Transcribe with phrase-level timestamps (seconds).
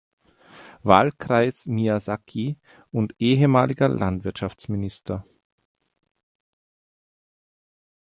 [0.81, 2.57] Wahlkreis Miyazaki
[2.91, 5.23] und ehemaliger Landwirtschaftsminister.